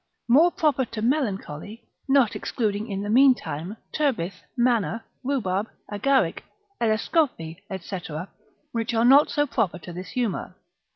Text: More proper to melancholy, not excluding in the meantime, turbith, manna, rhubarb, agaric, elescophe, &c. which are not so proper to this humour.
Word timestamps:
More 0.27 0.49
proper 0.49 0.83
to 0.85 1.01
melancholy, 1.03 1.83
not 2.07 2.35
excluding 2.35 2.87
in 2.89 3.03
the 3.03 3.09
meantime, 3.11 3.77
turbith, 3.93 4.41
manna, 4.57 5.05
rhubarb, 5.23 5.67
agaric, 5.89 6.43
elescophe, 6.81 7.57
&c. 7.79 7.99
which 8.71 8.95
are 8.95 9.05
not 9.05 9.29
so 9.29 9.45
proper 9.45 9.77
to 9.77 9.93
this 9.93 10.09
humour. 10.09 10.55